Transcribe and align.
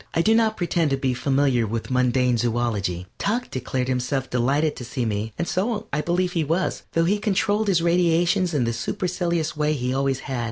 I 0.15 0.23
do 0.23 0.33
not 0.33 0.57
pretend 0.57 0.89
to 0.89 0.97
be 0.97 1.13
familiar 1.13 1.67
with 1.67 1.91
mundane 1.91 2.35
zoölogy. 2.35 3.05
Tuck 3.19 3.51
declared 3.51 3.87
himself 3.87 4.31
delighted 4.31 4.75
to 4.77 4.83
see 4.83 5.05
me, 5.05 5.31
and 5.37 5.47
so 5.47 5.85
I 5.93 6.01
believe 6.01 6.31
he 6.31 6.43
was, 6.43 6.81
though 6.93 7.05
he 7.05 7.19
controlled 7.19 7.67
his 7.67 7.83
radiations 7.83 8.55
in 8.55 8.63
the 8.63 8.73
supercilious 8.73 9.55
way 9.55 9.73
he 9.73 9.93
always 9.93 10.21
had. 10.21 10.39